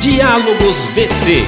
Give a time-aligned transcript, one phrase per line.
[0.00, 1.44] Diálogos VC.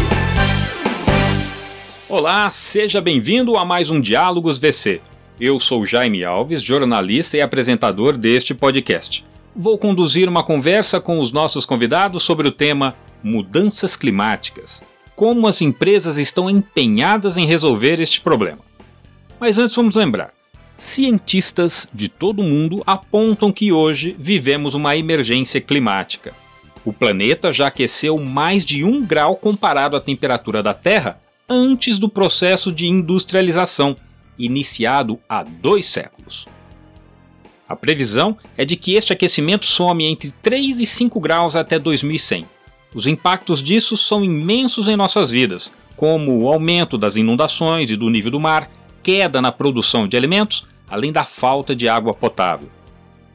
[2.06, 5.00] Olá, seja bem-vindo a mais um Diálogos VC.
[5.40, 9.24] Eu sou Jaime Alves, jornalista e apresentador deste podcast.
[9.56, 14.82] Vou conduzir uma conversa com os nossos convidados sobre o tema Mudanças Climáticas.
[15.16, 18.60] Como as empresas estão empenhadas em resolver este problema.
[19.40, 20.30] Mas antes vamos lembrar:
[20.76, 26.34] cientistas de todo o mundo apontam que hoje vivemos uma emergência climática.
[26.84, 32.08] O planeta já aqueceu mais de um grau comparado à temperatura da Terra antes do
[32.08, 33.96] processo de industrialização,
[34.38, 36.46] iniciado há dois séculos.
[37.68, 42.46] A previsão é de que este aquecimento some entre 3 e 5 graus até 2100.
[42.94, 48.10] Os impactos disso são imensos em nossas vidas, como o aumento das inundações e do
[48.10, 48.68] nível do mar,
[49.02, 52.68] queda na produção de alimentos, além da falta de água potável.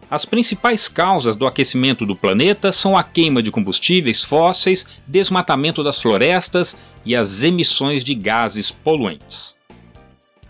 [0.10, 6.02] As principais causas do aquecimento do planeta são a queima de combustíveis fósseis, desmatamento das
[6.02, 9.56] florestas e as emissões de gases poluentes.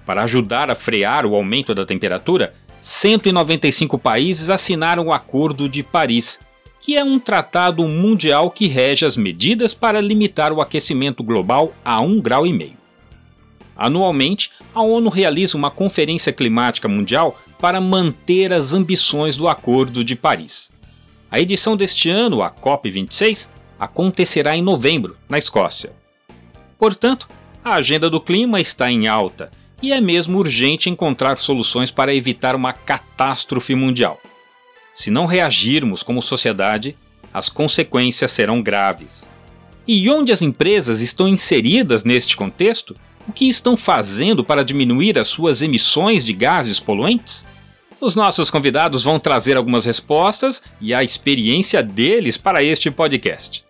[0.05, 6.39] Para ajudar a frear o aumento da temperatura, 195 países assinaram o Acordo de Paris,
[6.80, 11.97] que é um tratado mundial que rege as medidas para limitar o aquecimento global a
[11.97, 12.45] 1,5 grau.
[13.75, 20.16] Anualmente, a ONU realiza uma conferência climática mundial para manter as ambições do Acordo de
[20.16, 20.72] Paris.
[21.30, 23.49] A edição deste ano, a COP26,
[23.80, 25.91] acontecerá em novembro, na Escócia.
[26.77, 27.27] Portanto,
[27.64, 32.55] a agenda do clima está em alta e é mesmo urgente encontrar soluções para evitar
[32.55, 34.19] uma catástrofe mundial.
[34.95, 36.97] Se não reagirmos como sociedade,
[37.33, 39.30] as consequências serão graves.
[39.88, 42.95] E onde as empresas estão inseridas neste contexto
[43.28, 47.45] o que estão fazendo para diminuir as suas emissões de gases poluentes?
[48.00, 53.66] Os nossos convidados vão trazer algumas respostas e a experiência deles para este podcast.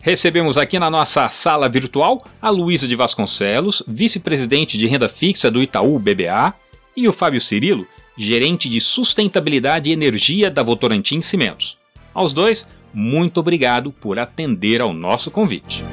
[0.00, 5.62] Recebemos aqui na nossa sala virtual a Luísa de Vasconcelos, vice-presidente de renda fixa do
[5.62, 6.54] Itaú BBA,
[6.96, 11.76] e o Fábio Cirilo, gerente de sustentabilidade e energia da Votorantim Cimentos.
[12.14, 15.84] Aos dois, muito obrigado por atender ao nosso convite.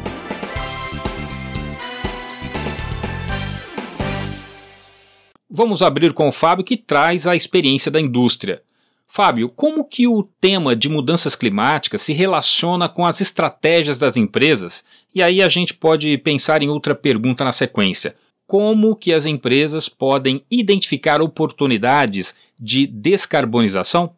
[5.56, 8.60] Vamos abrir com o Fábio que traz a experiência da indústria.
[9.08, 14.84] Fábio, como que o tema de mudanças climáticas se relaciona com as estratégias das empresas?
[15.14, 18.16] E aí a gente pode pensar em outra pergunta na sequência.
[18.48, 24.10] Como que as empresas podem identificar oportunidades de descarbonização?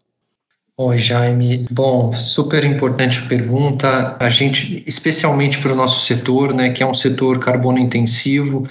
[0.78, 1.66] Oi, Jaime.
[1.70, 4.16] Bom, super importante pergunta.
[4.22, 8.70] A gente, especialmente para o nosso setor, né, que é um setor carbono intensivo,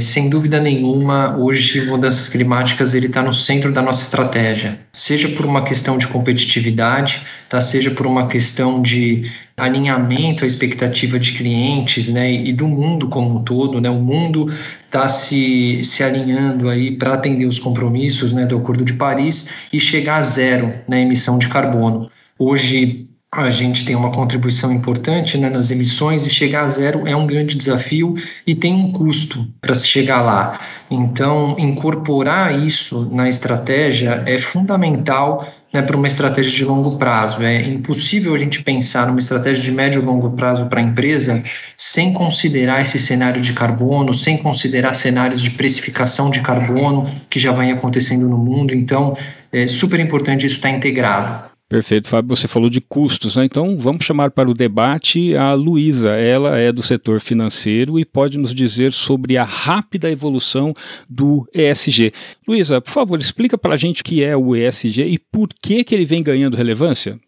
[0.00, 5.46] sem dúvida nenhuma, hoje mudanças climáticas ele está no centro da nossa estratégia, seja por
[5.46, 7.60] uma questão de competitividade, tá?
[7.60, 13.38] seja por uma questão de alinhamento à expectativa de clientes, né, e do mundo como
[13.38, 14.52] um todo, né, o mundo
[14.86, 19.80] está se, se alinhando aí para atender os compromissos, né, do Acordo de Paris e
[19.80, 22.08] chegar a zero na né, emissão de carbono.
[22.38, 27.14] Hoje a gente tem uma contribuição importante né, nas emissões e chegar a zero é
[27.14, 28.14] um grande desafio
[28.46, 30.58] e tem um custo para se chegar lá.
[30.90, 37.42] Então, incorporar isso na estratégia é fundamental né, para uma estratégia de longo prazo.
[37.42, 41.44] É impossível a gente pensar numa estratégia de médio e longo prazo para a empresa
[41.76, 47.52] sem considerar esse cenário de carbono, sem considerar cenários de precificação de carbono que já
[47.52, 48.74] vem acontecendo no mundo.
[48.74, 49.14] Então,
[49.52, 51.57] é super importante isso estar integrado.
[51.68, 52.34] Perfeito, Fábio.
[52.34, 53.44] Você falou de custos, né?
[53.44, 56.16] Então vamos chamar para o debate a Luísa.
[56.16, 60.72] Ela é do setor financeiro e pode nos dizer sobre a rápida evolução
[61.06, 62.10] do ESG.
[62.46, 65.84] Luísa, por favor, explica para a gente o que é o ESG e por que,
[65.84, 67.20] que ele vem ganhando relevância.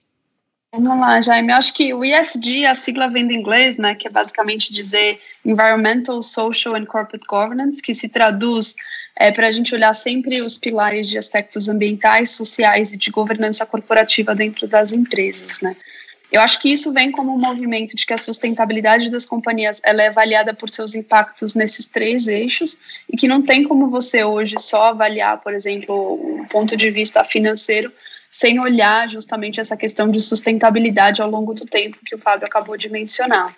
[0.73, 1.53] Vamos lá, Jaime.
[1.53, 5.19] Eu acho que o ESG, a sigla vem do inglês, né, que é basicamente dizer
[5.45, 8.75] Environmental, Social and Corporate Governance, que se traduz
[9.21, 13.67] é, para a gente olhar sempre os pilares de aspectos ambientais, sociais e de governança
[13.67, 15.77] corporativa dentro das empresas, né?
[16.33, 20.03] Eu acho que isso vem como um movimento de que a sustentabilidade das companhias ela
[20.03, 22.79] é avaliada por seus impactos nesses três eixos
[23.13, 27.23] e que não tem como você hoje só avaliar, por exemplo, o ponto de vista
[27.23, 27.93] financeiro
[28.31, 32.77] sem olhar justamente essa questão de sustentabilidade ao longo do tempo que o Fábio acabou
[32.79, 33.55] de mencionar.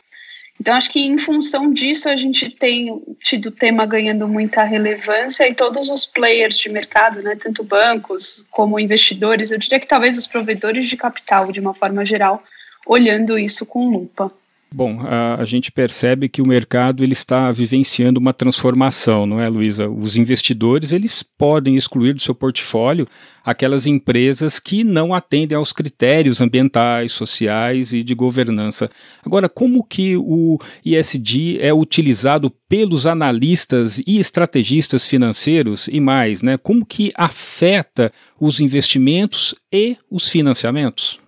[0.63, 5.49] Então, acho que em função disso, a gente tem tido o tema ganhando muita relevância
[5.49, 10.17] e todos os players de mercado, né, tanto bancos como investidores, eu diria que talvez
[10.17, 12.45] os provedores de capital, de uma forma geral,
[12.87, 14.33] olhando isso com lupa.
[14.75, 19.47] Bom, a, a, gente percebe que o mercado ele está vivenciando uma transformação, não é,
[19.47, 19.87] Luísa?
[19.87, 23.07] Os investidores eles podem excluir do seu portfólio
[23.45, 28.91] aquelas empresas que não atendem aos critérios ambientais, sociais e de governança.
[29.25, 36.57] Agora, como que o ISD é utilizado pelos analistas e estrategistas financeiros e mais, né?
[36.57, 38.11] Como que afeta
[38.41, 41.22] os investimentos e os financiamentos?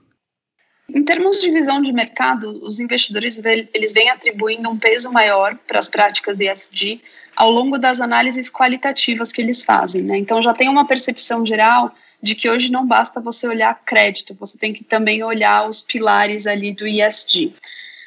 [0.95, 3.37] Em termos de visão de mercado, os investidores
[3.75, 7.03] eles vêm atribuindo um peso maior para as práticas ESG
[7.35, 10.03] ao longo das análises qualitativas que eles fazem.
[10.03, 10.19] Né?
[10.19, 11.93] Então já tem uma percepção geral
[12.23, 16.47] de que hoje não basta você olhar crédito, você tem que também olhar os pilares
[16.47, 17.53] ali do ESG.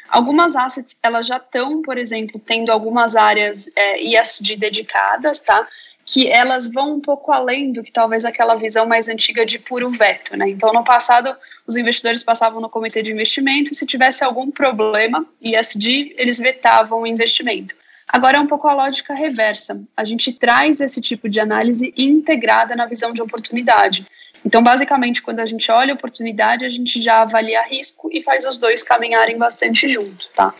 [0.07, 5.67] Algumas assets elas já estão, por exemplo, tendo algumas áreas é, ESG dedicadas, tá?
[6.07, 9.91] Que elas vão um pouco além do que talvez aquela visão mais antiga de puro
[9.91, 10.49] veto, né?
[10.49, 11.35] Então, no passado,
[11.67, 17.01] os investidores passavam no comitê de investimento e se tivesse algum problema ISD, eles vetavam
[17.01, 17.75] o investimento.
[18.07, 19.83] Agora é um pouco a lógica reversa.
[19.97, 24.05] A gente traz esse tipo de análise integrada na visão de oportunidade.
[24.45, 28.45] Então, basicamente, quando a gente olha a oportunidade, a gente já avalia risco e faz
[28.45, 30.53] os dois caminharem bastante junto, tá?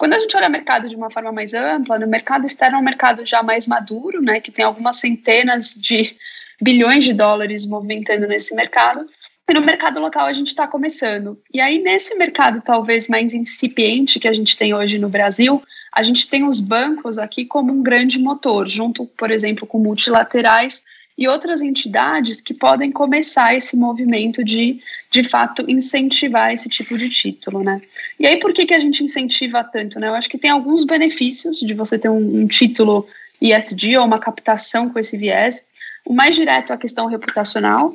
[0.00, 2.80] Quando a gente olha o mercado de uma forma mais ampla, no mercado externo é
[2.80, 6.16] um mercado já mais maduro, né, que tem algumas centenas de
[6.58, 9.06] bilhões de dólares movimentando nesse mercado.
[9.46, 11.38] E no mercado local a gente está começando.
[11.52, 15.62] E aí, nesse mercado talvez mais incipiente que a gente tem hoje no Brasil,
[15.92, 20.82] a gente tem os bancos aqui como um grande motor, junto, por exemplo, com multilaterais
[21.18, 24.80] e outras entidades que podem começar esse movimento de,
[25.10, 27.82] de fato, incentivar esse tipo de título, né?
[28.18, 30.08] E aí, por que, que a gente incentiva tanto, né?
[30.08, 33.06] Eu acho que tem alguns benefícios de você ter um, um título
[33.40, 35.64] ISD ou uma captação com esse viés.
[36.04, 37.94] O mais direto é a questão reputacional.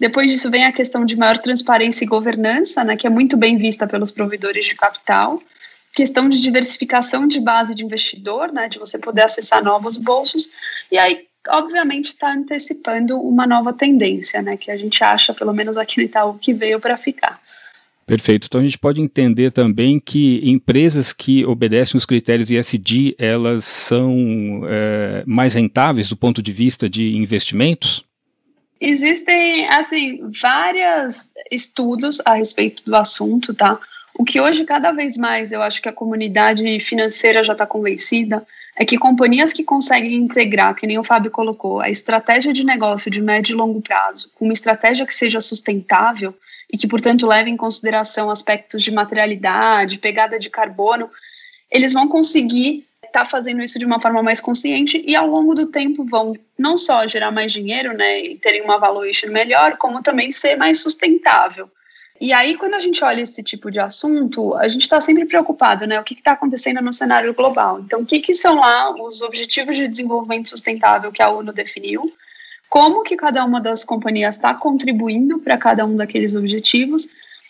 [0.00, 3.56] Depois disso vem a questão de maior transparência e governança, né, que é muito bem
[3.56, 5.42] vista pelos provedores de capital.
[5.92, 10.48] Questão de diversificação de base de investidor, né, de você poder acessar novos bolsos.
[10.90, 15.76] E aí, obviamente está antecipando uma nova tendência, né, que a gente acha, pelo menos
[15.76, 17.40] aqui no Itaú, que veio para ficar.
[18.06, 18.46] Perfeito.
[18.46, 24.62] Então a gente pode entender também que empresas que obedecem os critérios ISD, elas são
[24.68, 28.04] é, mais rentáveis do ponto de vista de investimentos?
[28.78, 33.78] Existem, assim, vários estudos a respeito do assunto, tá?
[34.18, 38.46] O que hoje, cada vez mais, eu acho que a comunidade financeira já está convencida
[38.76, 43.10] é que companhias que conseguem integrar, que nem o Fábio colocou, a estratégia de negócio
[43.10, 46.34] de médio e longo prazo com uma estratégia que seja sustentável
[46.72, 51.08] e que, portanto, leve em consideração aspectos de materialidade, pegada de carbono,
[51.70, 55.54] eles vão conseguir estar tá fazendo isso de uma forma mais consciente e, ao longo
[55.54, 60.02] do tempo, vão não só gerar mais dinheiro né, e terem uma valuation melhor, como
[60.02, 61.70] também ser mais sustentável.
[62.20, 65.86] E aí, quando a gente olha esse tipo de assunto, a gente está sempre preocupado,
[65.86, 65.98] né?
[65.98, 67.80] O que está acontecendo no cenário global?
[67.80, 72.12] Então, o que, que são lá os Objetivos de Desenvolvimento Sustentável que a ONU definiu?
[72.68, 77.08] Como que cada uma das companhias está contribuindo para cada um daqueles objetivos?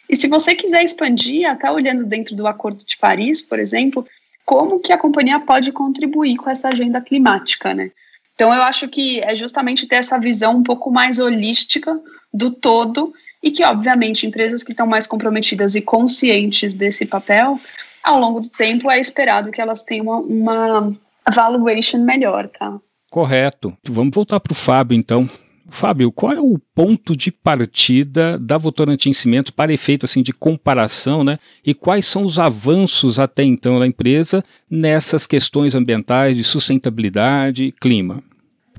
[0.08, 4.06] E se você quiser expandir, até olhando dentro do Acordo de Paris, por exemplo,
[4.44, 7.90] como que a companhia pode contribuir com essa agenda climática, né?
[8.34, 11.98] Então, eu acho que é justamente ter essa visão um pouco mais holística
[12.32, 13.14] do todo
[13.44, 17.60] e que, obviamente, empresas que estão mais comprometidas e conscientes desse papel,
[18.02, 20.96] ao longo do tempo é esperado que elas tenham uma, uma
[21.30, 22.80] valuation melhor, tá?
[23.10, 23.76] Correto.
[23.86, 25.28] Vamos voltar para o Fábio, então.
[25.68, 31.22] Fábio, qual é o ponto de partida da Votorantim Cimentos para efeito assim de comparação,
[31.22, 31.38] né?
[31.64, 37.72] E quais são os avanços até então da empresa nessas questões ambientais de sustentabilidade e
[37.72, 38.22] clima?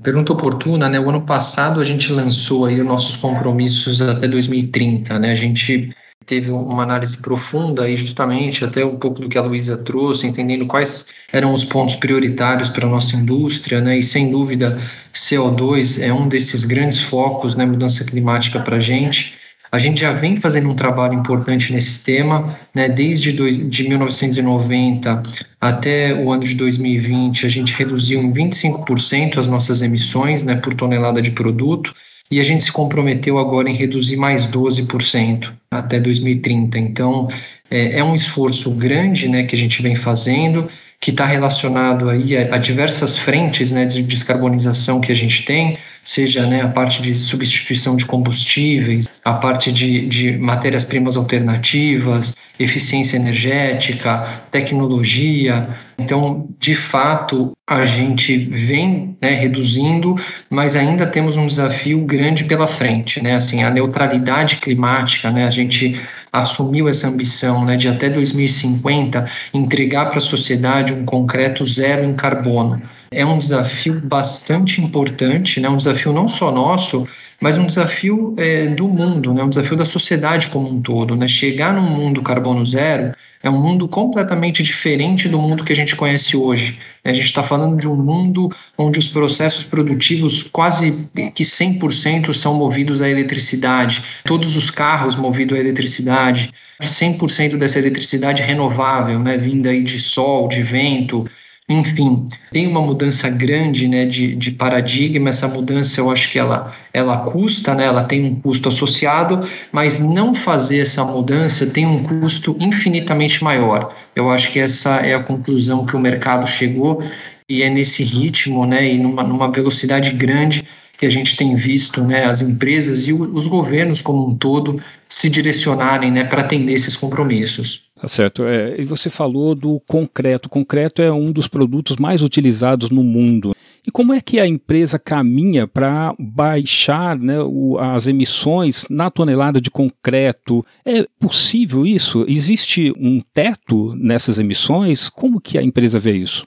[0.02, 1.00] Pergunta oportuna, né?
[1.00, 5.32] O ano passado a gente lançou aí os nossos compromissos até 2030, né?
[5.32, 5.90] A gente
[6.24, 10.66] teve uma análise profunda e justamente até um pouco do que a Luísa trouxe, entendendo
[10.66, 13.98] quais eram os pontos prioritários para a nossa indústria, né?
[13.98, 14.78] E sem dúvida,
[15.14, 17.64] CO2 é um desses grandes focos, né?
[17.64, 19.34] Mudança climática para a gente.
[19.70, 22.88] A gente já vem fazendo um trabalho importante nesse tema, né?
[22.88, 25.22] desde de 1990
[25.60, 30.74] até o ano de 2020, a gente reduziu em 25% as nossas emissões né, por
[30.74, 31.92] tonelada de produto,
[32.30, 36.78] e a gente se comprometeu agora em reduzir mais 12% até 2030.
[36.78, 37.28] Então,
[37.70, 40.68] é, é, um esforço grande né, que a gente vem fazendo,
[41.00, 45.78] que está relacionado aí a, a, diversas frentes né, de descarbonização que a gente tem,
[46.06, 53.16] seja né, a parte de substituição de combustíveis, a parte de, de matérias-primas alternativas, eficiência
[53.16, 55.68] energética, tecnologia.
[55.98, 60.14] Então, de fato, a gente vem né, reduzindo,
[60.48, 63.20] mas ainda temos um desafio grande pela frente.
[63.20, 63.34] Né?
[63.34, 65.44] Assim, a neutralidade climática, né?
[65.44, 66.00] a gente
[66.32, 72.14] assumiu essa ambição né, de até 2050 entregar para a sociedade um concreto zero em
[72.14, 72.80] carbono.
[73.10, 77.06] É um desafio bastante importante, né, um desafio não só nosso,
[77.40, 81.14] mas um desafio é, do mundo, né, um desafio da sociedade como um todo.
[81.14, 81.28] Né?
[81.28, 85.94] Chegar num mundo carbono zero é um mundo completamente diferente do mundo que a gente
[85.94, 86.78] conhece hoje.
[87.04, 92.54] A gente está falando de um mundo onde os processos produtivos quase que 100% são
[92.54, 99.70] movidos à eletricidade, todos os carros movidos à eletricidade, 100% dessa eletricidade renovável, né, vinda
[99.70, 101.28] aí de sol, de vento,
[101.68, 106.72] enfim, tem uma mudança grande né, de, de paradigma, essa mudança eu acho que ela,
[106.92, 112.04] ela custa, né, ela tem um custo associado, mas não fazer essa mudança tem um
[112.04, 113.92] custo infinitamente maior.
[114.14, 117.02] Eu acho que essa é a conclusão que o mercado chegou
[117.48, 120.64] e é nesse ritmo né, e numa, numa velocidade grande
[120.98, 125.28] que a gente tem visto né, as empresas e os governos como um todo se
[125.28, 127.84] direcionarem né, para atender esses compromissos.
[128.00, 128.44] Tá certo.
[128.44, 130.46] É, e você falou do concreto.
[130.46, 133.54] O concreto é um dos produtos mais utilizados no mundo.
[133.86, 139.60] E como é que a empresa caminha para baixar né, o, as emissões na tonelada
[139.60, 140.66] de concreto?
[140.84, 142.24] É possível isso?
[142.28, 145.08] Existe um teto nessas emissões?
[145.08, 146.44] Como que a empresa vê isso?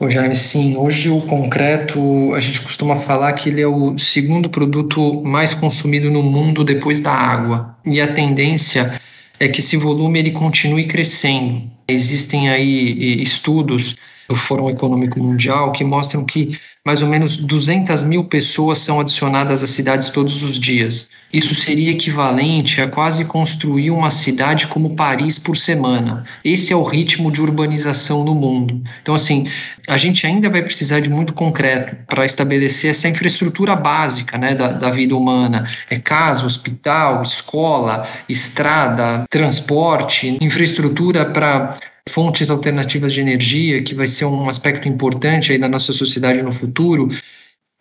[0.00, 4.48] Ô Jaime, sim, hoje o concreto, a gente costuma falar que ele é o segundo
[4.48, 7.76] produto mais consumido no mundo depois da água.
[7.84, 9.00] E a tendência
[9.40, 11.68] é que esse volume ele continue crescendo.
[11.88, 13.96] Existem aí estudos
[14.28, 19.64] do Fórum Econômico Mundial que mostram que mais ou menos 200 mil pessoas são adicionadas
[19.64, 21.10] às cidades todos os dias.
[21.32, 26.24] Isso seria equivalente a quase construir uma cidade como Paris por semana.
[26.42, 28.82] Esse é o ritmo de urbanização no mundo.
[29.02, 29.46] Então, assim,
[29.86, 34.72] a gente ainda vai precisar de muito concreto para estabelecer essa infraestrutura básica né, da,
[34.72, 35.68] da vida humana.
[35.90, 41.76] É casa, hospital, escola, estrada, transporte, infraestrutura para
[42.08, 46.50] fontes alternativas de energia, que vai ser um aspecto importante aí na nossa sociedade no
[46.50, 47.08] futuro.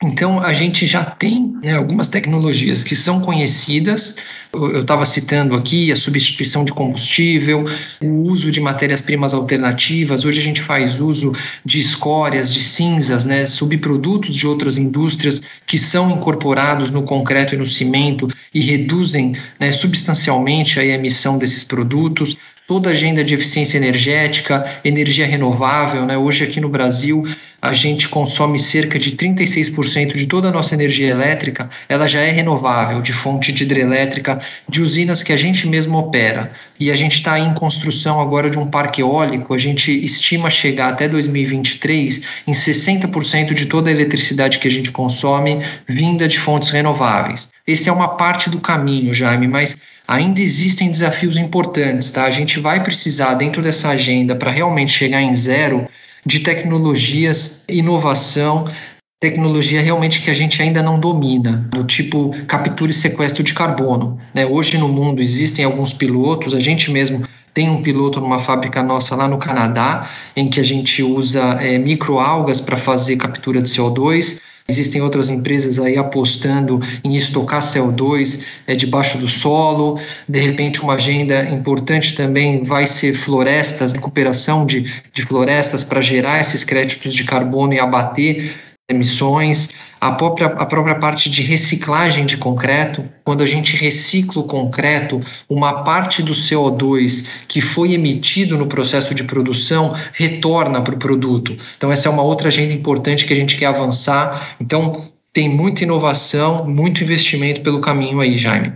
[0.04, 4.18] Então, a gente já tem né, algumas tecnologias que são conhecidas.
[4.54, 7.66] Eu estava citando aqui a substituição de combustível,
[8.00, 10.24] o uso de matérias-primas alternativas.
[10.24, 11.34] Hoje a gente faz uso
[11.66, 17.58] de escórias, de cinzas, né, subprodutos de outras indústrias que são incorporados no concreto e
[17.58, 22.38] no cimento e reduzem né, substancialmente a emissão desses produtos
[22.68, 26.06] toda a agenda de eficiência energética, energia renovável.
[26.06, 26.18] Né?
[26.18, 27.24] Hoje, aqui no Brasil,
[27.62, 32.30] a gente consome cerca de 36% de toda a nossa energia elétrica, ela já é
[32.30, 36.52] renovável, de fonte de hidrelétrica, de usinas que a gente mesmo opera.
[36.80, 40.90] E a gente está em construção agora de um parque eólico, a gente estima chegar
[40.90, 46.70] até 2023 em 60% de toda a eletricidade que a gente consome vinda de fontes
[46.70, 47.50] renováveis.
[47.66, 52.24] Esse é uma parte do caminho, Jaime, mas ainda existem desafios importantes, tá?
[52.24, 55.88] A gente vai precisar, dentro dessa agenda, para realmente chegar em zero,
[56.26, 58.72] de tecnologias, inovação,
[59.20, 64.20] tecnologia realmente que a gente ainda não domina, do tipo captura e sequestro de carbono.
[64.34, 64.46] Né?
[64.46, 67.24] Hoje no mundo existem alguns pilotos, a gente mesmo
[67.54, 71.80] tem um piloto numa fábrica nossa lá no Canadá, em que a gente usa é,
[71.80, 74.40] microalgas para fazer captura de CO2.
[74.70, 79.98] Existem outras empresas aí apostando em estocar CO2 é, debaixo do solo.
[80.28, 86.42] De repente, uma agenda importante também vai ser florestas, recuperação de, de florestas para gerar
[86.42, 92.38] esses créditos de carbono e abater emissões, a própria, a própria parte de reciclagem de
[92.38, 93.04] concreto.
[93.24, 99.14] Quando a gente recicla o concreto, uma parte do CO2 que foi emitido no processo
[99.14, 101.58] de produção retorna para o produto.
[101.76, 104.56] Então, essa é uma outra agenda importante que a gente quer avançar.
[104.60, 108.74] Então, tem muita inovação, muito investimento pelo caminho aí, Jaime.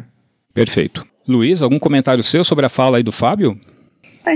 [0.53, 1.05] Perfeito.
[1.25, 3.57] Luiz, algum comentário seu sobre a fala aí do Fábio?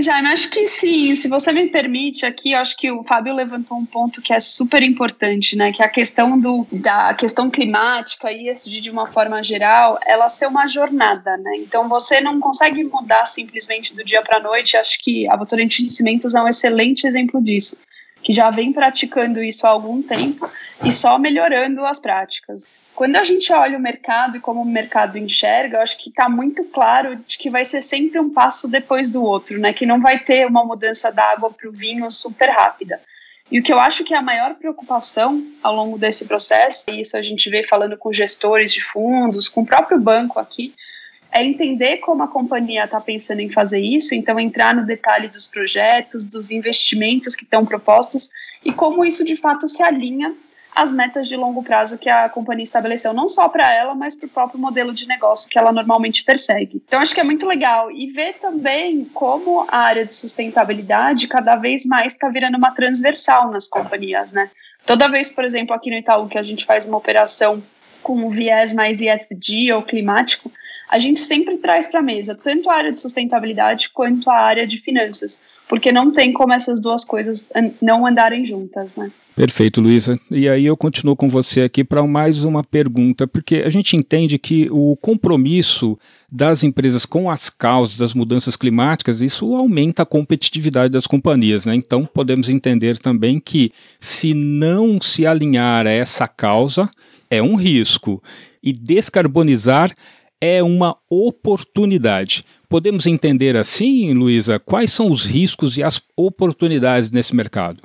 [0.00, 1.14] Jaime, acho que sim.
[1.14, 4.82] Se você me permite aqui, acho que o Fábio levantou um ponto que é super
[4.82, 5.72] importante, né?
[5.72, 10.28] Que é a questão do, da questão climática e ESG de uma forma geral, ela
[10.28, 11.52] ser uma jornada, né?
[11.58, 14.76] Então você não consegue mudar simplesmente do dia para a noite.
[14.76, 17.78] Acho que a Votorantim de Cimentos é um excelente exemplo disso,
[18.22, 20.50] que já vem praticando isso há algum tempo
[20.84, 22.64] e só melhorando as práticas.
[22.96, 26.30] Quando a gente olha o mercado e como o mercado enxerga, eu acho que está
[26.30, 29.70] muito claro de que vai ser sempre um passo depois do outro, né?
[29.74, 32.98] Que não vai ter uma mudança da água para o vinho super rápida.
[33.52, 37.02] E o que eu acho que é a maior preocupação ao longo desse processo, e
[37.02, 40.74] isso a gente vê falando com gestores de fundos, com o próprio banco aqui,
[41.30, 45.46] é entender como a companhia está pensando em fazer isso, então entrar no detalhe dos
[45.46, 48.30] projetos, dos investimentos que estão propostos
[48.64, 50.34] e como isso de fato se alinha
[50.76, 54.26] as metas de longo prazo que a companhia estabeleceu, não só para ela, mas para
[54.26, 56.82] o próprio modelo de negócio que ela normalmente persegue.
[56.86, 57.90] Então, acho que é muito legal.
[57.90, 63.50] E ver também como a área de sustentabilidade cada vez mais está virando uma transversal
[63.50, 64.50] nas companhias, né?
[64.84, 67.62] Toda vez, por exemplo, aqui no Itaú, que a gente faz uma operação
[68.02, 70.52] com um viés mais ESG ou climático,
[70.88, 74.66] a gente sempre traz para a mesa tanto a área de sustentabilidade quanto a área
[74.66, 77.48] de finanças, porque não tem como essas duas coisas
[77.80, 79.10] não andarem juntas, né?
[79.36, 80.18] Perfeito, Luísa.
[80.30, 84.38] E aí eu continuo com você aqui para mais uma pergunta, porque a gente entende
[84.38, 85.98] que o compromisso
[86.32, 91.74] das empresas com as causas das mudanças climáticas, isso aumenta a competitividade das companhias, né?
[91.74, 96.88] Então podemos entender também que se não se alinhar a essa causa,
[97.30, 98.22] é um risco.
[98.62, 99.94] E descarbonizar
[100.40, 102.44] é uma oportunidade.
[102.68, 107.82] Podemos entender assim, Luísa, quais são os riscos e as oportunidades nesse mercado?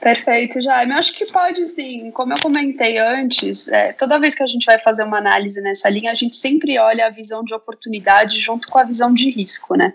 [0.00, 0.92] Perfeito, Jaime.
[0.92, 2.10] Eu acho que pode sim.
[2.12, 5.90] Como eu comentei antes, é, toda vez que a gente vai fazer uma análise nessa
[5.90, 9.76] linha, a gente sempre olha a visão de oportunidade junto com a visão de risco,
[9.76, 9.92] né?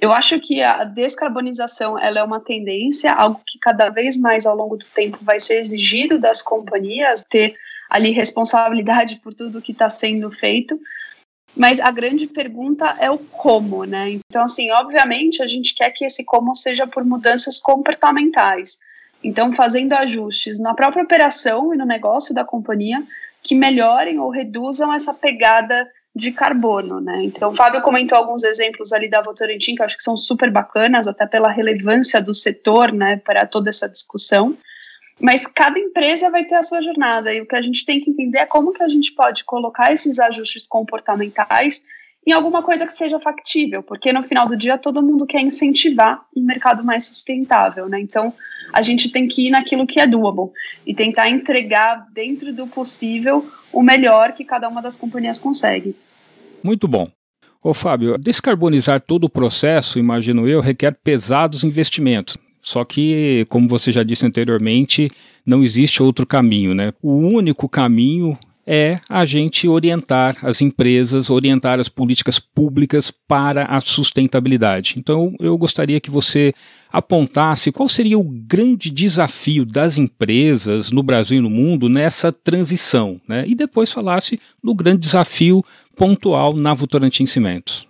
[0.00, 4.56] Eu acho que a descarbonização ela é uma tendência, algo que cada vez mais ao
[4.56, 7.54] longo do tempo vai ser exigido das companhias, ter
[7.94, 10.80] ali responsabilidade por tudo que está sendo feito.
[11.56, 14.10] Mas a grande pergunta é o como, né?
[14.10, 18.80] Então, assim, obviamente a gente quer que esse como seja por mudanças comportamentais.
[19.22, 23.00] Então, fazendo ajustes na própria operação e no negócio da companhia
[23.40, 27.22] que melhorem ou reduzam essa pegada de carbono, né?
[27.22, 30.50] Então, o Fábio comentou alguns exemplos ali da Votorantim que eu acho que são super
[30.50, 34.56] bacanas, até pela relevância do setor, né, para toda essa discussão.
[35.20, 38.10] Mas cada empresa vai ter a sua jornada e o que a gente tem que
[38.10, 41.84] entender é como que a gente pode colocar esses ajustes comportamentais
[42.26, 46.24] em alguma coisa que seja factível, porque no final do dia todo mundo quer incentivar
[46.34, 48.00] um mercado mais sustentável, né?
[48.00, 48.32] Então
[48.72, 50.50] a gente tem que ir naquilo que é doable
[50.86, 55.94] e tentar entregar dentro do possível o melhor que cada uma das companhias consegue.
[56.62, 57.08] Muito bom.
[57.62, 62.36] Ô Fábio, descarbonizar todo o processo, imagino eu, requer pesados investimentos.
[62.64, 65.10] Só que, como você já disse anteriormente,
[65.44, 66.94] não existe outro caminho, né?
[67.02, 73.82] O único caminho é a gente orientar as empresas, orientar as políticas públicas para a
[73.82, 74.94] sustentabilidade.
[74.96, 76.54] Então, eu gostaria que você
[76.90, 83.20] apontasse qual seria o grande desafio das empresas no Brasil e no mundo nessa transição,
[83.28, 83.44] né?
[83.46, 85.62] E depois falasse do grande desafio
[85.94, 87.86] pontual na Votorantim Cimentos.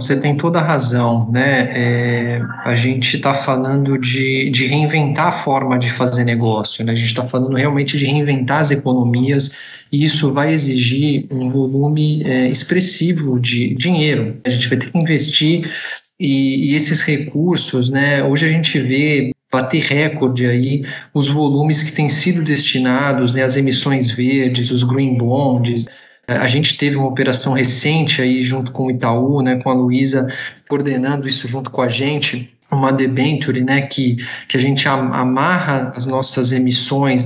[0.00, 1.68] Você tem toda a razão, né?
[1.72, 6.92] É, a gente está falando de, de reinventar a forma de fazer negócio, né?
[6.92, 9.52] A gente está falando realmente de reinventar as economias
[9.90, 14.38] e isso vai exigir um volume é, expressivo de dinheiro.
[14.44, 15.70] A gente vai ter que investir
[16.18, 18.22] e, e esses recursos, né?
[18.22, 20.82] Hoje a gente vê bater recorde aí
[21.14, 25.86] os volumes que têm sido destinados, né, as emissões verdes, os green bonds,
[26.28, 30.28] a gente teve uma operação recente aí junto com o Itaú, né, com a Luísa
[30.68, 36.04] coordenando isso junto com a gente, uma debenture, né, que, que a gente amarra as
[36.04, 37.24] nossas emissões,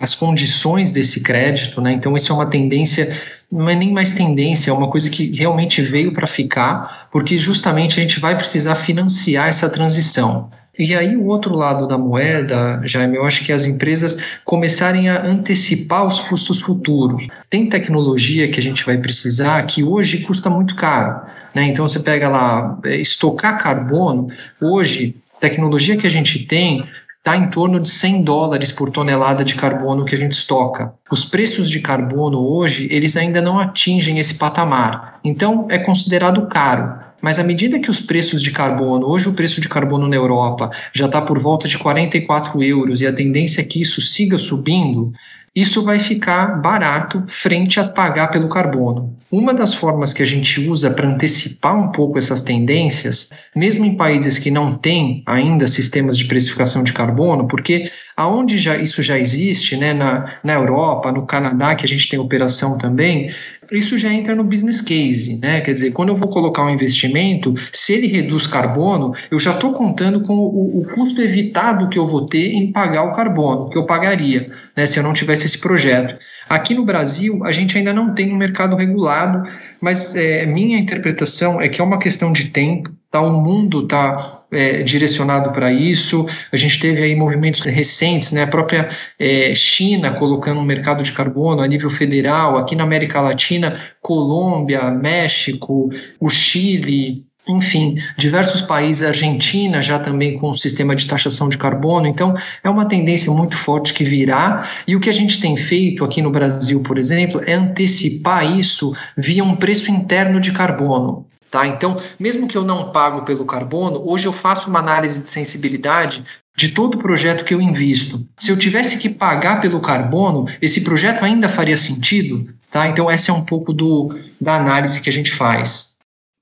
[0.00, 3.14] as condições desse crédito, né, então isso é uma tendência,
[3.52, 8.00] não é nem mais tendência, é uma coisa que realmente veio para ficar, porque justamente
[8.00, 10.50] a gente vai precisar financiar essa transição.
[10.78, 15.26] E aí, o outro lado da moeda, Jaime, eu acho que as empresas começarem a
[15.26, 17.26] antecipar os custos futuros.
[17.50, 21.20] Tem tecnologia que a gente vai precisar que hoje custa muito caro.
[21.52, 21.64] Né?
[21.64, 24.28] Então, você pega lá, é, estocar carbono,
[24.60, 26.84] hoje, tecnologia que a gente tem
[27.18, 30.94] está em torno de 100 dólares por tonelada de carbono que a gente estoca.
[31.10, 35.18] Os preços de carbono hoje, eles ainda não atingem esse patamar.
[35.24, 37.07] Então, é considerado caro.
[37.20, 40.70] Mas à medida que os preços de carbono, hoje o preço de carbono na Europa
[40.92, 45.12] já está por volta de 44 euros e a tendência é que isso siga subindo,
[45.54, 49.16] isso vai ficar barato frente a pagar pelo carbono.
[49.30, 53.96] Uma das formas que a gente usa para antecipar um pouco essas tendências, mesmo em
[53.96, 59.18] países que não têm ainda sistemas de precificação de carbono, porque aonde já, isso já
[59.18, 63.34] existe, né, na, na Europa, no Canadá, que a gente tem operação também,
[63.70, 65.60] isso já entra no business case, né?
[65.60, 69.72] Quer dizer, quando eu vou colocar um investimento, se ele reduz carbono, eu já estou
[69.72, 73.76] contando com o, o, custo evitado que eu vou ter em pagar o carbono, que
[73.76, 76.16] eu pagaria, né, se eu não tivesse esse projeto.
[76.48, 79.48] Aqui no Brasil, a gente ainda não tem um mercado regulado,
[79.80, 83.20] mas é, minha interpretação é que é uma questão de tempo, tá?
[83.20, 86.26] O mundo está é, direcionado para isso.
[86.52, 88.42] A gente teve aí movimentos recentes, né?
[88.42, 93.20] A própria é, China colocando um mercado de carbono a nível federal, aqui na América
[93.20, 101.06] Latina, Colômbia, México, o Chile, enfim, diversos países, Argentina já também com um sistema de
[101.06, 105.14] taxação de carbono, então é uma tendência muito forte que virá, e o que a
[105.14, 110.38] gente tem feito aqui no Brasil, por exemplo, é antecipar isso via um preço interno
[110.40, 111.27] de carbono.
[111.50, 111.66] Tá?
[111.66, 116.24] Então, mesmo que eu não pago pelo carbono, hoje eu faço uma análise de sensibilidade
[116.56, 118.26] de todo projeto que eu invisto.
[118.38, 122.52] Se eu tivesse que pagar pelo carbono, esse projeto ainda faria sentido?
[122.70, 122.88] Tá?
[122.88, 125.96] Então, essa é um pouco do, da análise que a gente faz.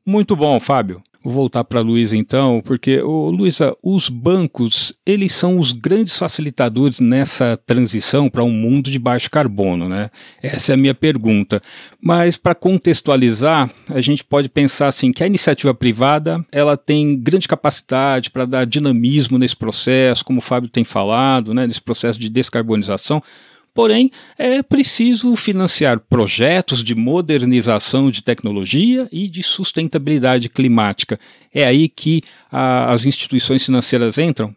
[0.05, 1.03] Muito bom, Fábio.
[1.29, 7.57] Voltar para a Luísa então, porque, Luísa, os bancos, eles são os grandes facilitadores nessa
[7.57, 10.09] transição para um mundo de baixo carbono, né?
[10.41, 11.61] Essa é a minha pergunta.
[12.01, 17.49] Mas para contextualizar, a gente pode pensar assim que a iniciativa privada, ela tem grande
[17.49, 22.29] capacidade para dar dinamismo nesse processo, como o Fábio tem falado, né, nesse processo de
[22.29, 23.21] descarbonização,
[23.77, 31.19] Porém, é preciso financiar projetos de modernização de tecnologia e de sustentabilidade climática.
[31.55, 34.57] É aí que a, as instituições financeiras entram?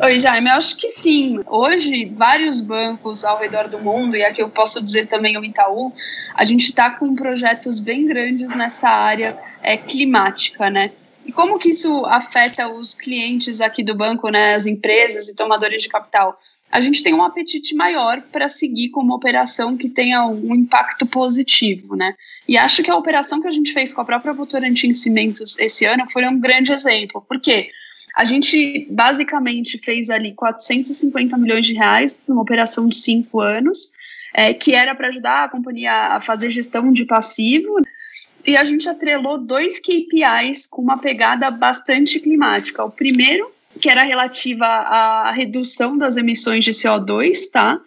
[0.00, 1.40] Oi, Jaime, eu acho que sim.
[1.44, 5.92] Hoje, vários bancos ao redor do mundo, e aqui eu posso dizer também o Itaú,
[6.32, 10.92] a gente está com projetos bem grandes nessa área é, climática, né?
[11.26, 15.82] E como que isso afeta os clientes aqui do banco, né, as empresas e tomadores
[15.82, 16.38] de capital?
[16.72, 21.04] A gente tem um apetite maior para seguir com uma operação que tenha um impacto
[21.04, 22.14] positivo, né?
[22.48, 25.84] E acho que a operação que a gente fez com a própria Votorantim Cimentos esse
[25.84, 27.70] ano foi um grande exemplo, porque
[28.16, 33.92] a gente basicamente fez ali 450 milhões de reais numa operação de cinco anos,
[34.32, 37.82] é, que era para ajudar a companhia a fazer gestão de passivo,
[38.46, 42.82] e a gente atrelou dois KPIs com uma pegada bastante climática.
[42.82, 47.80] O primeiro que era relativa à redução das emissões de CO2, tá?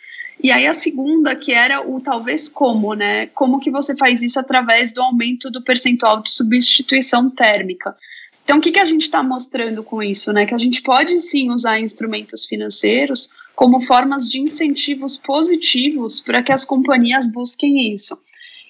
[0.43, 3.27] E aí a segunda, que era o talvez como, né?
[3.27, 7.95] Como que você faz isso através do aumento do percentual de substituição térmica.
[8.43, 10.45] Então, o que, que a gente está mostrando com isso, né?
[10.45, 16.51] Que a gente pode sim usar instrumentos financeiros como formas de incentivos positivos para que
[16.51, 18.19] as companhias busquem isso.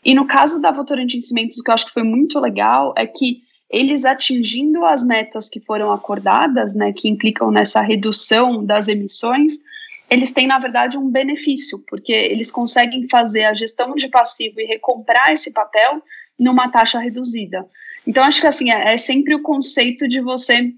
[0.06, 3.08] E no caso da Votorantim Cimentos, o que eu acho que foi muito legal é
[3.08, 3.42] que
[3.76, 9.56] eles atingindo as metas que foram acordadas, né, que implicam nessa redução das emissões,
[10.10, 14.66] eles têm, na verdade, um benefício, porque eles conseguem fazer a gestão de passivo e
[14.66, 16.02] recomprar esse papel
[16.40, 17.66] numa taxa reduzida.
[18.08, 20.72] Então, acho que assim, é, é sempre o conceito de você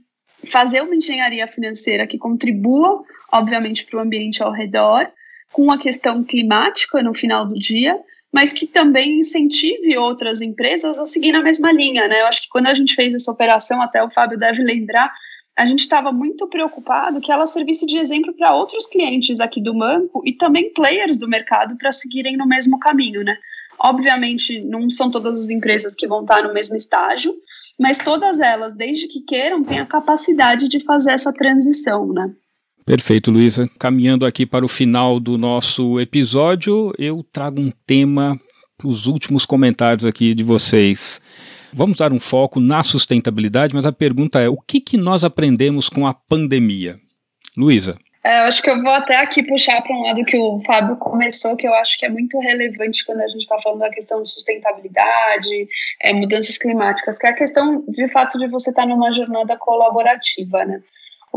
[0.49, 5.07] fazer uma engenharia financeira que contribua, obviamente, para o ambiente ao redor,
[5.51, 7.95] com a questão climática no final do dia,
[8.33, 12.21] mas que também incentive outras empresas a seguir na mesma linha, né?
[12.21, 15.11] Eu acho que quando a gente fez essa operação, até o Fábio deve lembrar,
[15.57, 19.73] a gente estava muito preocupado que ela servisse de exemplo para outros clientes aqui do
[19.73, 23.35] banco e também players do mercado para seguirem no mesmo caminho, né?
[23.79, 27.33] Obviamente, não são todas as empresas que vão estar no mesmo estágio,
[27.79, 32.31] mas todas elas, desde que queiram, têm a capacidade de fazer essa transição, né?
[32.87, 33.69] Perfeito, Luísa.
[33.77, 38.39] Caminhando aqui para o final do nosso episódio, eu trago um tema
[38.77, 41.19] para os últimos comentários aqui de vocês.
[41.73, 45.89] Vamos dar um foco na sustentabilidade, mas a pergunta é: o que, que nós aprendemos
[45.89, 46.97] com a pandemia?
[47.57, 47.97] Luísa.
[48.23, 50.95] É, eu acho que eu vou até aqui puxar para um lado que o Fábio
[50.95, 54.23] começou, que eu acho que é muito relevante quando a gente está falando da questão
[54.23, 55.67] de sustentabilidade,
[56.01, 59.57] é, mudanças climáticas, que é a questão, de fato, de você estar tá numa jornada
[59.57, 60.81] colaborativa, né?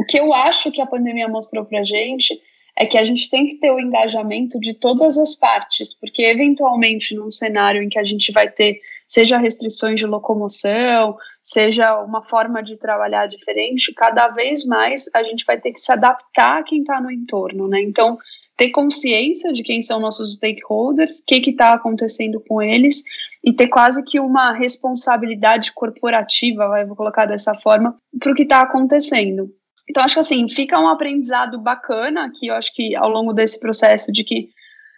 [0.00, 2.40] O que eu acho que a pandemia mostrou para gente
[2.74, 7.14] é que a gente tem que ter o engajamento de todas as partes, porque eventualmente
[7.14, 12.62] num cenário em que a gente vai ter seja restrições de locomoção, seja uma forma
[12.62, 16.80] de trabalhar diferente, cada vez mais a gente vai ter que se adaptar a quem
[16.80, 17.82] está no entorno, né?
[17.82, 18.16] Então,
[18.56, 23.02] ter consciência de quem são nossos stakeholders, o que está acontecendo com eles,
[23.44, 28.44] e ter quase que uma responsabilidade corporativa, vai, vou colocar dessa forma, para o que
[28.44, 29.59] está acontecendo.
[29.90, 33.58] Então, acho que assim, fica um aprendizado bacana que eu acho que ao longo desse
[33.58, 34.48] processo de que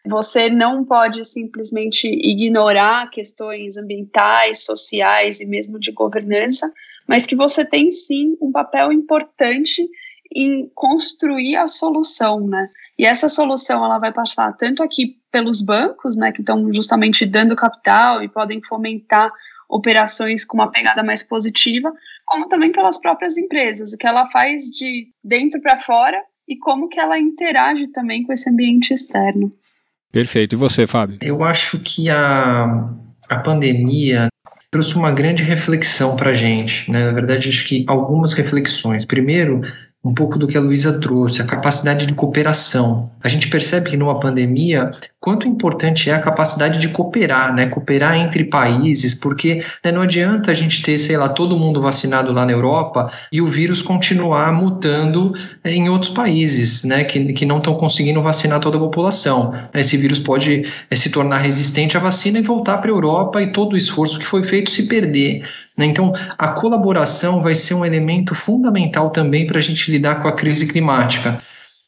[0.05, 6.71] você não pode simplesmente ignorar questões ambientais, sociais e mesmo de governança,
[7.09, 9.89] mas que você tem sim um papel importante
[10.31, 12.69] em construir a solução, né?
[12.99, 17.57] E essa solução ela vai passar tanto aqui pelos bancos, né, que estão justamente dando
[17.57, 19.33] capital e podem fomentar
[19.73, 21.91] operações com uma pegada mais positiva,
[22.27, 26.89] como também pelas próprias empresas, o que ela faz de dentro para fora e como
[26.89, 29.51] que ela interage também com esse ambiente externo.
[30.13, 30.55] Perfeito.
[30.55, 31.19] E você, Fábio?
[31.23, 32.91] Eu acho que a,
[33.31, 34.29] a pandemia
[34.71, 36.91] trouxe uma grande reflexão para a gente.
[36.91, 37.07] Né?
[37.07, 39.07] Na verdade, acho que algumas reflexões.
[39.07, 39.63] Primeiro,
[40.05, 43.09] um pouco do que a Luísa trouxe, a capacidade de cooperação.
[43.23, 47.67] A gente percebe que numa pandemia, quanto importante é a capacidade de cooperar, né?
[47.67, 52.33] Cooperar entre países, porque né, não adianta a gente ter, sei lá, todo mundo vacinado
[52.33, 57.05] lá na Europa e o vírus continuar mutando é, em outros países, né?
[57.05, 59.55] Que, que não estão conseguindo vacinar toda a população.
[59.73, 63.53] Esse vírus pode é, se tornar resistente à vacina e voltar para a Europa e
[63.53, 65.45] todo o esforço que foi feito se perder.
[65.77, 65.87] Né?
[65.87, 70.37] Então, a colaboração vai ser um elemento fundamental também para a gente lidar com a
[70.37, 71.43] crise climática.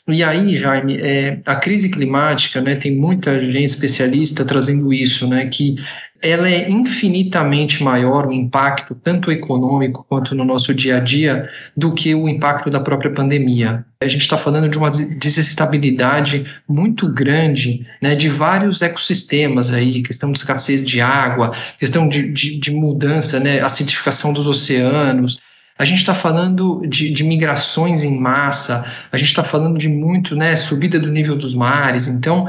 [0.07, 5.47] E aí, Jaime, é, a crise climática, né, tem muita gente especialista trazendo isso, né,
[5.47, 5.77] que
[6.25, 11.93] ela é infinitamente maior o impacto, tanto econômico quanto no nosso dia a dia, do
[11.93, 13.85] que o impacto da própria pandemia.
[14.01, 20.33] A gente está falando de uma desestabilidade muito grande né, de vários ecossistemas aí, questão
[20.33, 25.39] de escassez de água, questão de, de, de mudança, né, acidificação dos oceanos,
[25.77, 30.37] a gente está falando de, de, migrações em massa, a gente está falando de muito,
[30.37, 32.07] né, subida do nível dos mares.
[32.07, 32.47] Então,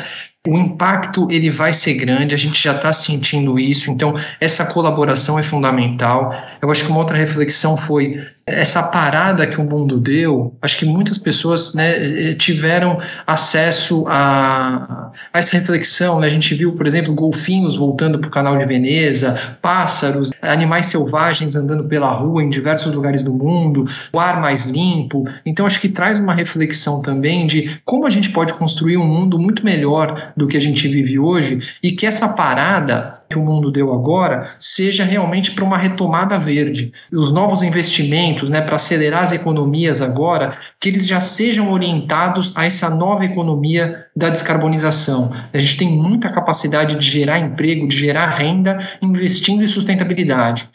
[0.47, 5.39] o impacto ele vai ser grande, a gente já está sentindo isso, então essa colaboração
[5.39, 6.33] é fundamental.
[6.61, 10.85] Eu acho que uma outra reflexão foi essa parada que o mundo deu, acho que
[10.85, 16.19] muitas pessoas né, eh, tiveram acesso a, a essa reflexão.
[16.19, 16.27] Né?
[16.27, 21.55] A gente viu, por exemplo, golfinhos voltando para o canal de Veneza, pássaros, animais selvagens
[21.55, 25.27] andando pela rua em diversos lugares do mundo, o ar mais limpo.
[25.43, 29.39] Então, acho que traz uma reflexão também de como a gente pode construir um mundo
[29.39, 33.71] muito melhor do que a gente vive hoje e que essa parada que o mundo
[33.71, 36.91] deu agora seja realmente para uma retomada verde.
[37.11, 42.65] Os novos investimentos, né, para acelerar as economias agora, que eles já sejam orientados a
[42.65, 45.33] essa nova economia da descarbonização.
[45.53, 50.69] A gente tem muita capacidade de gerar emprego, de gerar renda, investindo em sustentabilidade.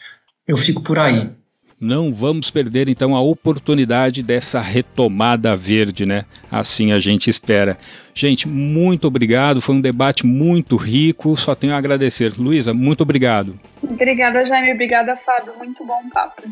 [0.47, 1.40] Eu fico por aí.
[1.81, 6.25] Não vamos perder então a oportunidade dessa retomada verde, né?
[6.51, 7.75] Assim a gente espera.
[8.13, 9.59] Gente, muito obrigado.
[9.59, 11.35] Foi um debate muito rico.
[11.35, 12.33] Só tenho a agradecer.
[12.37, 13.59] Luísa, muito obrigado.
[13.81, 14.73] Obrigada, Jaime.
[14.73, 15.53] Obrigada, Fábio.
[15.57, 16.43] Muito bom papo.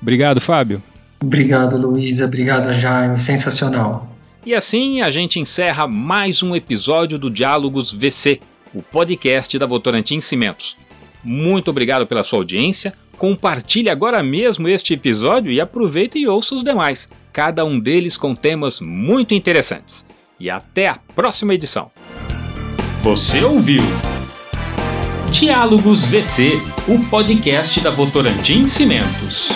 [0.00, 0.82] Obrigado, Fábio.
[1.20, 2.24] Obrigado, Luísa.
[2.24, 3.20] Obrigado, Jaime.
[3.20, 4.10] Sensacional.
[4.46, 8.40] E assim a gente encerra mais um episódio do Diálogos VC,
[8.72, 10.78] o podcast da Votorantim Cimentos.
[11.22, 12.94] Muito obrigado pela sua audiência.
[13.16, 18.34] Compartilhe agora mesmo este episódio e aproveite e ouça os demais, cada um deles com
[18.34, 20.06] temas muito interessantes.
[20.38, 21.90] E até a próxima edição.
[23.02, 23.82] Você ouviu?
[25.32, 29.50] Diálogos VC, o podcast da Votorantim Cimentos.